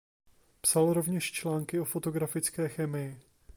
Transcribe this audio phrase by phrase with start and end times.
[0.61, 3.21] Psal rovněž články o fotografické chemii.